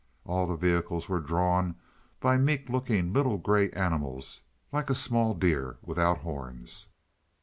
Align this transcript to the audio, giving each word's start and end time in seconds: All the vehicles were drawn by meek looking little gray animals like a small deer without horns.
All 0.25 0.47
the 0.47 0.55
vehicles 0.57 1.07
were 1.07 1.19
drawn 1.19 1.75
by 2.19 2.35
meek 2.35 2.69
looking 2.69 3.13
little 3.13 3.37
gray 3.37 3.69
animals 3.69 4.41
like 4.71 4.89
a 4.89 4.95
small 4.95 5.35
deer 5.35 5.77
without 5.83 6.21
horns. 6.21 6.87